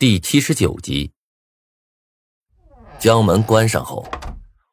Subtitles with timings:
[0.00, 1.12] 第七十九集，
[2.98, 4.02] 将门关上后，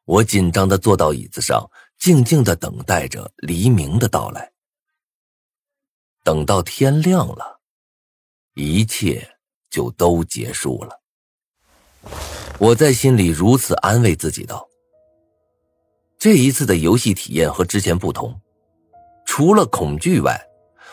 [0.06, 4.50] 我紧张的坐到椅子上，静静的等待着黎明的到来。
[6.24, 7.60] 等到天亮了，
[8.54, 9.36] 一切
[9.68, 11.02] 就都结束了。
[12.58, 14.66] 我在心里如此安慰自己道
[16.18, 18.40] ：“这一次的游戏体验和之前不同，
[19.26, 20.48] 除了恐惧外，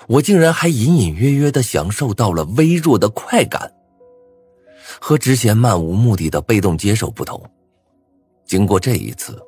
[0.10, 3.72] 我竟然还隐隐约约的享受到了微弱的快感。”
[5.00, 7.42] 和之前漫无目的的被动接受不同，
[8.46, 9.42] 经过这一次，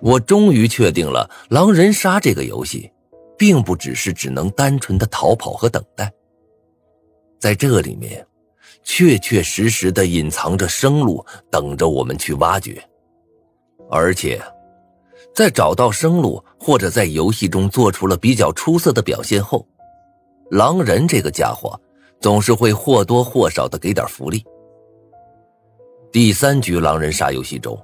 [0.00, 2.90] 我终于确定了狼人杀这个游戏，
[3.38, 6.12] 并不只是只能单纯的逃跑和等待。
[7.38, 8.26] 在这里面，
[8.82, 12.82] 确确实实的隐藏着生路，等着我们去挖掘。
[13.90, 14.42] 而且，
[15.34, 19.66] 在找到生路或者在游戏中做出了比较出色的表现后，
[20.50, 21.78] 狼人这个家伙
[22.20, 24.42] 总是会或多或少的给点福利。
[26.14, 27.76] 第三局狼人杀游戏中，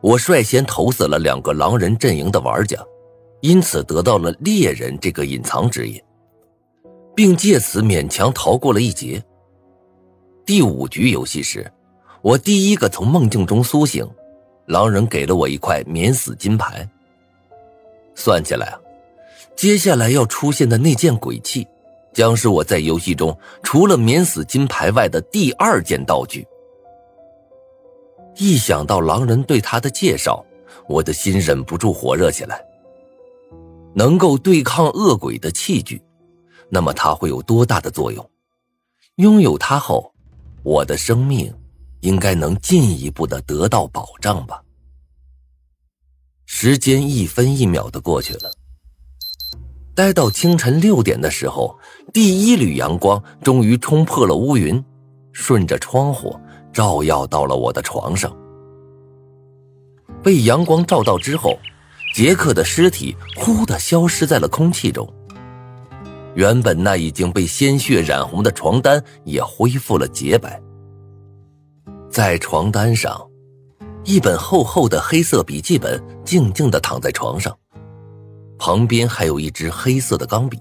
[0.00, 2.76] 我率先投死了两个狼人阵营的玩家，
[3.42, 6.04] 因此得到了猎人这个隐藏职业，
[7.14, 9.22] 并借此勉强逃过了一劫。
[10.44, 11.72] 第五局游戏时，
[12.22, 14.04] 我第一个从梦境中苏醒，
[14.66, 16.84] 狼人给了我一块免死金牌。
[18.16, 18.80] 算起来啊，
[19.54, 21.64] 接下来要出现的那件鬼器，
[22.12, 26.44] 将是我在游戏中除了免死金牌外的第二件道具。
[28.38, 30.44] 一想到狼人对他的介绍，
[30.88, 32.62] 我的心忍不住火热起来。
[33.94, 36.02] 能够对抗恶鬼的器具，
[36.68, 38.30] 那么它会有多大的作用？
[39.16, 40.12] 拥有它后，
[40.62, 41.50] 我的生命
[42.00, 44.62] 应该能进一步的得到保障吧。
[46.44, 48.52] 时间一分一秒的过去了，
[49.94, 51.78] 待到清晨六点的时候，
[52.12, 54.84] 第一缕阳光终于冲破了乌云，
[55.32, 56.38] 顺着窗户。
[56.76, 58.30] 照耀到了我的床上，
[60.22, 61.58] 被阳光照到之后，
[62.14, 65.10] 杰克的尸体忽的消失在了空气中。
[66.34, 70.60] 原本那已经被鲜血染红的床单也恢复了洁白。
[72.10, 73.26] 在床单上，
[74.04, 77.56] 一本厚厚的黑色笔记本静静的躺在床上，
[78.58, 80.58] 旁边还有一支黑色的钢笔。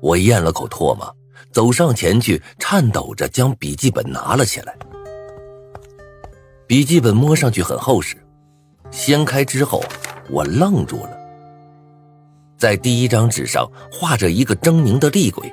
[0.00, 1.17] 我咽了口唾沫。
[1.50, 4.76] 走上前去，颤抖着将笔记本拿了起来。
[6.66, 8.16] 笔记本摸上去很厚实，
[8.90, 9.82] 掀开之后，
[10.30, 11.18] 我愣住了。
[12.58, 15.50] 在第一张纸上画着一个狰狞的厉鬼，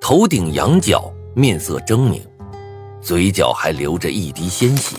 [0.00, 2.22] 头顶羊角，面色狰狞，
[3.02, 4.96] 嘴角还流着一滴鲜血。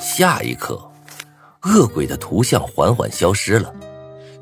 [0.00, 0.80] 下一刻，
[1.62, 3.72] 恶鬼的图像缓缓消失了，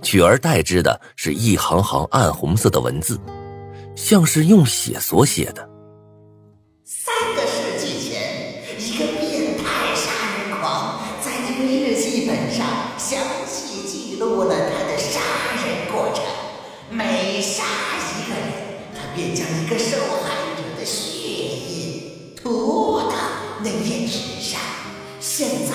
[0.01, 3.21] 取而代之的是一行行暗红色的文字。
[3.95, 5.69] 像是用血所写的。
[6.85, 12.67] 三个世纪前，一个变态杀人狂在一个日记本上
[12.99, 15.21] 详细记录了他的杀
[15.65, 16.25] 人过程。
[16.91, 17.63] 每杀
[18.19, 18.53] 一个人，
[18.95, 23.15] 他便将一个受害者的血印涂到
[23.63, 24.61] 那页纸上。
[25.21, 25.75] 现在，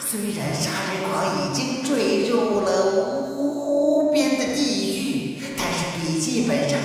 [0.00, 6.75] 虽然杀人狂已经坠入了无边的地狱，但是笔记本上。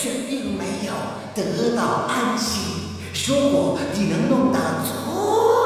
[0.00, 0.92] 却并没有
[1.34, 2.60] 得到安息。
[3.26, 4.88] 如果你能弄到足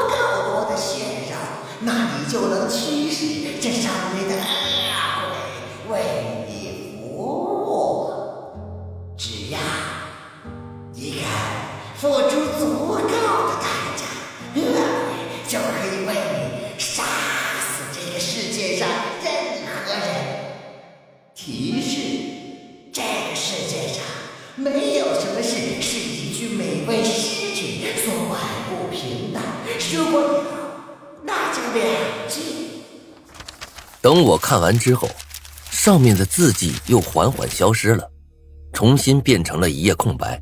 [0.09, 0.15] 够
[0.51, 1.37] 多的血肉，
[1.79, 4.41] 那你就能驱使这上面的恶
[5.87, 5.93] 鬼为
[6.49, 8.11] 你服务。
[9.17, 9.59] 只要
[10.93, 11.23] 你敢
[11.95, 13.65] 付出足够的代
[34.01, 35.09] 等我看完之后，
[35.71, 38.07] 上面的字迹又缓缓消失了，
[38.71, 40.39] 重新变成了一页空白。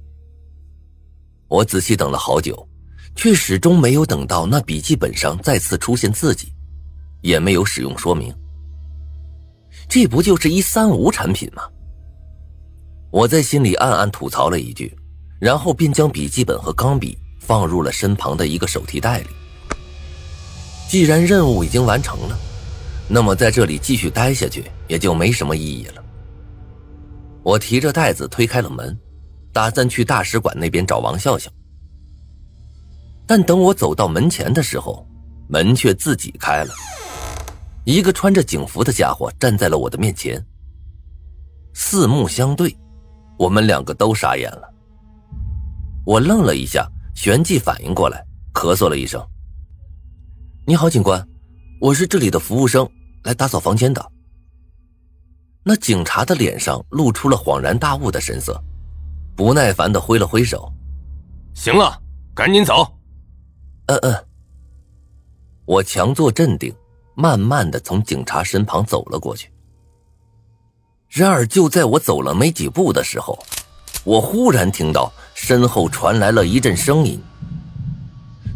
[1.47, 2.68] 我仔细等了好久，
[3.15, 6.51] 却始终没有等到那笔记本上再次出现字迹，
[7.21, 8.35] 也没有使用说明。
[9.88, 11.63] 这不就是一三无产品吗？
[13.12, 14.94] 我在心里暗暗吐槽了一句，
[15.39, 19.27] 然后便将笔记本和钢笔放入了身旁的一个手提袋里。
[20.94, 22.38] 既然任务已经完成了，
[23.07, 26.04] 那么在这里继续待下去也就没什么意义了。
[27.42, 28.95] 我提着袋子推开了门，
[29.51, 31.50] 打算去大使馆那边找王笑笑。
[33.25, 35.04] 但等我走到门前的时候，
[35.48, 36.72] 门却自己开了，
[37.86, 40.40] 一个穿着警服的家伙站在了我的面前。
[41.74, 42.72] 四目相对。
[43.40, 44.72] 我们两个都傻眼了。
[46.06, 48.24] 我愣了一下，旋即反应过来，
[48.54, 49.19] 咳嗽了一声
[50.65, 51.27] ：“你好，警官，
[51.81, 52.89] 我是这里的服务生，
[53.24, 54.12] 来打扫房间的。”
[55.62, 58.57] 那警察的脸上露出了恍然大悟的神色，
[59.36, 60.71] 不耐烦的挥了挥手
[61.54, 62.01] ：“行了，
[62.33, 62.88] 赶紧走。
[63.88, 64.25] ”“嗯嗯。”
[65.68, 66.74] 我强作镇定，
[67.13, 69.51] 慢慢的从警察身旁走了过去。
[71.09, 73.38] 然而，就在我走了没几步的时候，
[74.06, 77.21] 我忽然听到身后传来了一阵声音。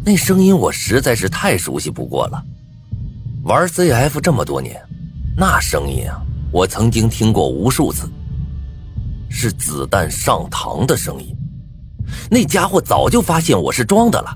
[0.05, 2.43] 那声音我实在是太熟悉不过了，
[3.43, 4.81] 玩 CF 这么多年，
[5.35, 6.21] 那声音啊！
[6.49, 8.09] 我曾经听过无数次，
[9.29, 11.35] 是子弹上膛的声音。
[12.31, 14.33] 那家伙早就发现我是装的了，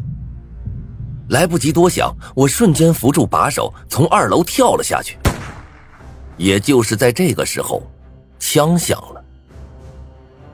[1.29, 5.17] 来不及多想，我瞬间扶住把手，从二楼跳了下去。
[6.35, 7.81] 也就是在这个时候，
[8.39, 9.23] 枪响了，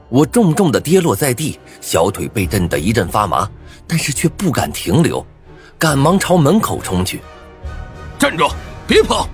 [0.10, 3.50] 我重重的跌落在地，小腿被震得一阵发麻，
[3.88, 5.26] 但是却不敢停留，
[5.80, 7.22] 赶忙朝门口冲去。
[8.20, 8.48] 站住，
[8.86, 9.28] 别跑！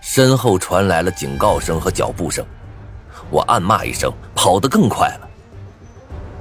[0.00, 2.44] 身后传来了警告声和脚步声，
[3.30, 5.28] 我暗骂一声，跑得更快了，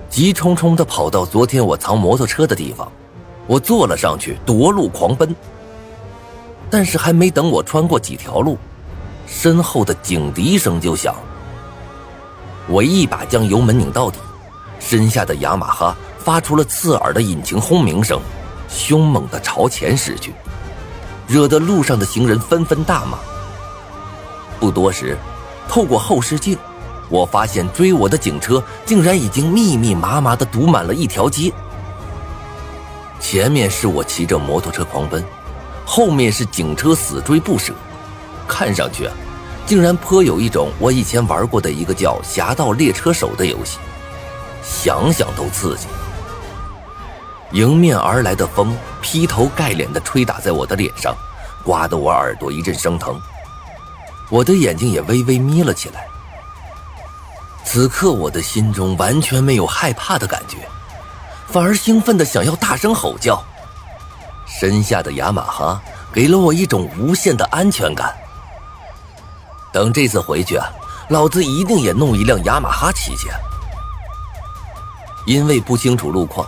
[0.10, 2.90] 急冲冲的跑到昨天我藏摩托车的地方，
[3.46, 5.36] 我坐了上去，夺路狂奔。
[6.70, 8.58] 但是还没等我穿过几条路，
[9.26, 11.22] 身后的警笛声就响了。
[12.68, 14.20] 我一把将油门拧到底，
[14.80, 15.98] 身下的雅马哈
[16.28, 18.20] 发出了刺耳的引擎轰鸣声，
[18.68, 20.34] 凶猛的朝前驶去，
[21.26, 23.18] 惹得路上的行人纷纷大骂。
[24.60, 25.18] 不多时，
[25.70, 26.58] 透过后视镜，
[27.08, 31.50] 我发现追我的警车竟然已经密密麻麻的堵满了一条街。
[33.22, 35.24] 前面是我骑着摩托车狂奔，
[35.86, 37.74] 后面是警车死追不舍，
[38.46, 39.14] 看上去啊，
[39.66, 43.78] 竟然颇有一种我以前玩过的一个叫《侠盗猎车手》的游戏，
[44.62, 45.88] 想想都刺激。
[47.52, 51.16] 迎面而来的风劈头盖脸的吹打在我的脸上，
[51.64, 53.20] 刮得我耳朵一阵生疼。
[54.30, 56.06] 我的眼睛也微微眯了起来。
[57.64, 60.58] 此刻我的心中完全没有害怕的感觉，
[61.48, 63.42] 反而兴奋的想要大声吼叫。
[64.46, 68.16] 身下的雅马哈给了我一种无限的安全感。
[69.72, 70.68] 等这次回去啊，
[71.10, 73.30] 老子一定也弄一辆雅马哈骑去。
[75.26, 76.48] 因为不清楚路况，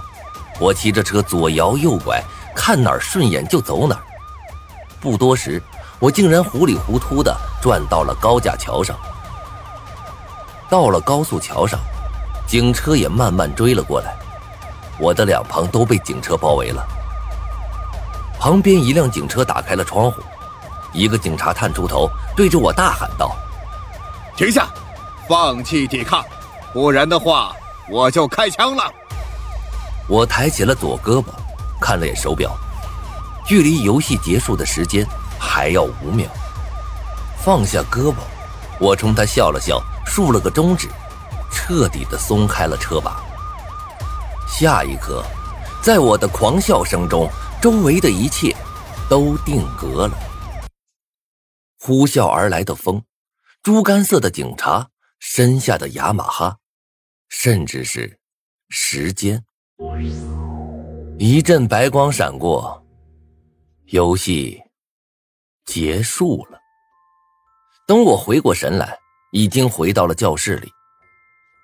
[0.60, 2.22] 我骑着车左摇右拐，
[2.56, 4.02] 看哪儿顺眼就走哪儿。
[5.00, 5.62] 不多时。
[6.02, 8.98] 我竟然糊里糊涂的转到了高架桥上。
[10.70, 11.78] 到了高速桥上，
[12.48, 14.16] 警车也慢慢追了过来，
[14.98, 16.88] 我的两旁都被警车包围了。
[18.40, 20.22] 旁边一辆警车打开了窗户，
[20.94, 23.36] 一个警察探出头，对着我大喊道
[24.38, 24.70] ：“停下，
[25.28, 26.24] 放弃抵抗，
[26.72, 27.54] 不然的话
[27.90, 28.90] 我就开枪了。”
[30.10, 31.28] 我抬起了左胳膊，
[31.80, 32.58] 看了眼手表，
[33.46, 35.08] 距离游戏结束的时间。
[35.42, 36.30] 还要五秒，
[37.38, 38.16] 放下胳膊，
[38.78, 40.90] 我冲他笑了笑，竖了个中指，
[41.50, 43.24] 彻底的松开了车把。
[44.46, 45.24] 下一刻，
[45.82, 47.30] 在我的狂笑声中，
[47.62, 48.54] 周围的一切
[49.10, 50.18] 都定格了。
[51.80, 53.02] 呼啸而来的风，
[53.64, 54.90] 猪肝色的警察，
[55.20, 56.58] 身下的雅马哈，
[57.30, 58.20] 甚至是
[58.68, 59.46] 时间，
[61.18, 62.86] 一阵白光闪过，
[63.86, 64.62] 游戏。
[65.66, 66.59] 结束了。
[67.88, 68.98] 等我回过神来，
[69.31, 70.69] 已经回到了教室里，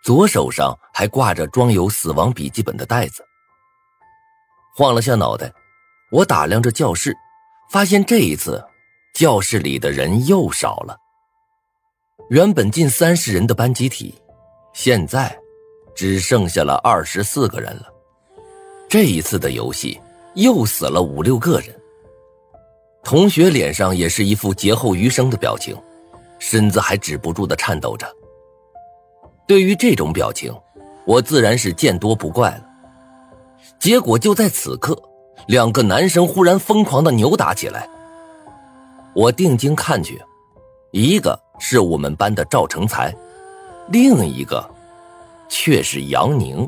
[0.04, 3.26] 左手上还挂着装有死亡笔记本的袋子。
[4.76, 5.52] 晃了下脑袋，
[6.12, 7.18] 我打量着教室，
[7.72, 8.64] 发现这一次
[9.16, 10.96] 教室里的人又少了。
[12.30, 14.14] 原本近三十人的班集体，
[14.72, 15.36] 现在
[15.96, 17.95] 只剩下了二十四个人了。
[18.96, 20.00] 这一次的游戏
[20.36, 21.68] 又死了五六个人。
[23.04, 25.76] 同学脸上也是一副劫后余生的表情，
[26.40, 28.08] 身子还止不住的颤抖着。
[29.46, 30.50] 对于这种表情，
[31.06, 32.64] 我自然是见多不怪了。
[33.78, 34.98] 结果就在此刻，
[35.48, 37.90] 两个男生忽然疯狂的扭打起来。
[39.14, 40.22] 我定睛看去，
[40.92, 43.14] 一个是我们班的赵成才，
[43.90, 44.66] 另一个
[45.50, 46.66] 却是杨宁。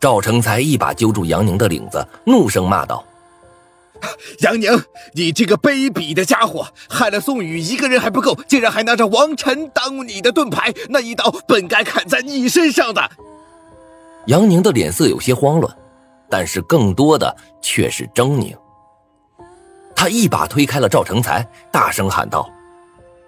[0.00, 3.04] 赵成才一把揪住杨宁的领子，怒声骂道。
[4.40, 4.70] 杨宁，
[5.12, 13.10] 你这个卑鄙的家伙，害了宋宇一个人还不够，竟然还拿着王晨当你的盾牌，那一刀本该砍在你身上的。
[14.26, 15.76] 杨宁的脸色有些慌乱，
[16.30, 18.54] 但是更多的却是狰狞。
[19.96, 22.48] 他一把推开了赵成才，大声喊道：“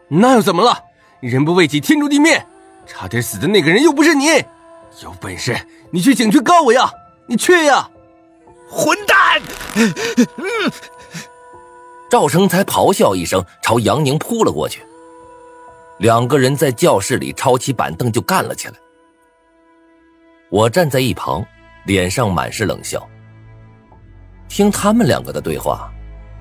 [0.06, 0.78] 那又怎么了？
[1.18, 2.46] 人不为己，天诛地灭！
[2.86, 4.26] 差点死的那个人又不是你，
[5.02, 5.56] 有本事
[5.90, 6.90] 你去警局告我呀！
[7.26, 7.88] 你去呀！
[8.68, 9.40] 混蛋！
[12.10, 14.82] 赵成才咆哮一声，朝杨宁扑了过去。
[15.98, 18.74] 两个人在教室里抄起板凳就干了起来。
[20.50, 21.44] 我站在一旁，
[21.84, 23.08] 脸上满是冷笑。
[24.48, 25.88] 听他们两个的对话，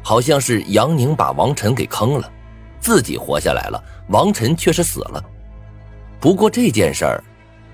[0.04, 2.32] 好像是杨宁把王晨给坑了，
[2.80, 5.24] 自己活下来了，王晨却是死了。
[6.20, 7.24] 不过这件事儿，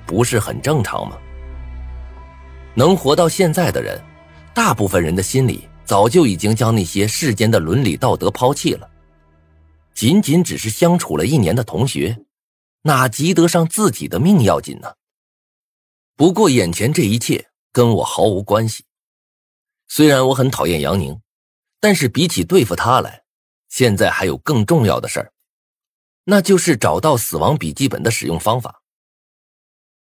[0.05, 1.17] 不是很正常吗？
[2.75, 4.01] 能活到现在的人，
[4.53, 8.89] 大部分人的心里早就已经将那些世间的伦理道德抛弃了。
[9.93, 12.17] 仅仅只是相处了一年的同学，
[12.81, 14.93] 哪及得上自己的命要紧呢？
[16.17, 18.83] 不过眼前这一切跟我毫无关系。
[19.88, 21.21] 虽然我很讨厌杨宁，
[21.79, 23.24] 但是比起对付他来，
[23.69, 25.31] 现在还有更重要的事儿，
[26.25, 28.81] 那就是找到死亡笔记本的使用方法。